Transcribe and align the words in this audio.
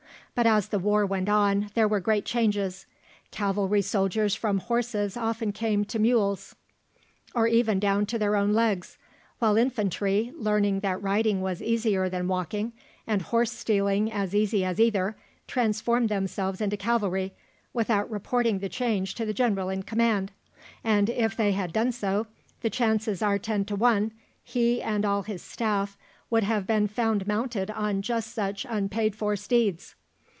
But 0.33 0.47
as 0.47 0.69
the 0.69 0.79
war 0.79 1.05
went 1.05 1.27
on, 1.27 1.69
there 1.75 1.89
were 1.89 1.99
great 1.99 2.23
changes. 2.23 2.85
Cavalry 3.31 3.81
soldiers 3.81 4.33
from 4.33 4.59
horses 4.59 5.17
often 5.17 5.51
came 5.51 5.83
to 5.85 5.99
mules, 5.99 6.55
or 7.35 7.47
even 7.47 7.79
down 7.79 8.05
to 8.07 8.17
their 8.17 8.37
own 8.37 8.53
legs; 8.53 8.97
while 9.39 9.57
infantry, 9.57 10.31
learning 10.37 10.79
that 10.79 11.01
riding 11.03 11.41
was 11.41 11.61
easier 11.61 12.07
than 12.07 12.29
walking, 12.29 12.71
and 13.05 13.23
horse 13.23 13.51
stealing 13.51 14.09
as 14.09 14.33
easy 14.33 14.63
as 14.63 14.79
either, 14.79 15.17
transformed 15.47 16.07
themselves 16.07 16.61
into 16.61 16.77
cavalry, 16.77 17.33
without 17.73 18.09
reporting 18.09 18.59
the 18.59 18.69
change 18.69 19.13
to 19.15 19.25
the 19.25 19.33
general 19.33 19.67
in 19.67 19.83
command, 19.83 20.31
and 20.81 21.09
if 21.09 21.35
they 21.35 21.51
had 21.51 21.73
done 21.73 21.91
so, 21.91 22.25
the 22.61 22.69
chances 22.69 23.21
are 23.21 23.37
ten 23.37 23.65
to 23.65 23.75
one 23.75 24.11
he 24.45 24.81
and 24.81 25.03
all 25.03 25.23
his 25.23 25.41
staff 25.41 25.97
would 26.29 26.45
have 26.45 26.65
been 26.65 26.87
found 26.87 27.27
mounted 27.27 27.69
on 27.71 28.01
just 28.01 28.33
such 28.33 28.65
unpaid 28.69 29.13
for 29.13 29.35
steeds. 29.35 29.93